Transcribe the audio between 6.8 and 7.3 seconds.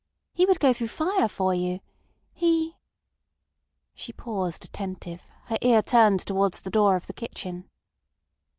of the